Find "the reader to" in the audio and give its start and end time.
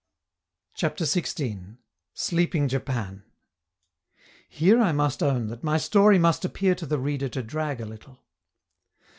6.87-7.43